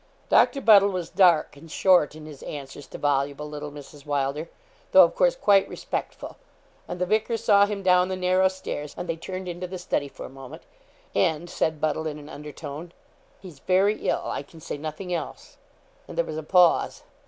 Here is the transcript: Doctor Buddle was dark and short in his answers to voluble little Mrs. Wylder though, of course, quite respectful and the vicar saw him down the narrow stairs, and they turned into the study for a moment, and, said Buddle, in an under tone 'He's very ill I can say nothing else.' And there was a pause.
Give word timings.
Doctor 0.29 0.61
Buddle 0.61 0.89
was 0.89 1.11
dark 1.11 1.55
and 1.55 1.69
short 1.71 2.15
in 2.15 2.25
his 2.25 2.41
answers 2.41 2.87
to 2.87 2.97
voluble 2.97 3.47
little 3.47 3.71
Mrs. 3.71 4.03
Wylder 4.03 4.49
though, 4.93 5.03
of 5.03 5.13
course, 5.13 5.35
quite 5.35 5.69
respectful 5.69 6.37
and 6.87 6.99
the 6.99 7.05
vicar 7.05 7.37
saw 7.37 7.67
him 7.67 7.83
down 7.83 8.07
the 8.07 8.15
narrow 8.15 8.47
stairs, 8.47 8.95
and 8.97 9.07
they 9.07 9.15
turned 9.15 9.47
into 9.47 9.67
the 9.67 9.77
study 9.77 10.07
for 10.07 10.25
a 10.25 10.27
moment, 10.27 10.63
and, 11.13 11.51
said 11.51 11.79
Buddle, 11.79 12.07
in 12.07 12.17
an 12.17 12.29
under 12.29 12.51
tone 12.51 12.93
'He's 13.41 13.59
very 13.59 14.07
ill 14.09 14.23
I 14.25 14.41
can 14.41 14.59
say 14.59 14.75
nothing 14.79 15.13
else.' 15.13 15.57
And 16.07 16.17
there 16.17 16.25
was 16.25 16.37
a 16.39 16.41
pause. 16.41 17.03